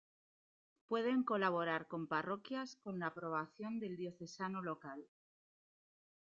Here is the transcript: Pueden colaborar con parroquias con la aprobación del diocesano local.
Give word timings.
Pueden 0.87 1.21
colaborar 1.23 1.85
con 1.87 2.07
parroquias 2.07 2.75
con 2.77 2.97
la 2.97 3.05
aprobación 3.05 3.77
del 3.79 3.97
diocesano 3.97 4.63
local. 4.63 5.05